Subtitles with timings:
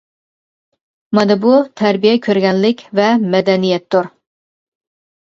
[1.17, 1.53] مانا بۇ
[1.83, 4.15] تەربىيە كۆرگەنلىك ۋە مەدەنىيەتتۇر.